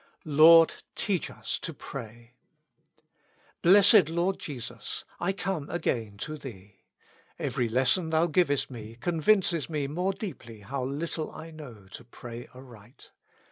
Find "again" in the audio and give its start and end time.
5.69-6.17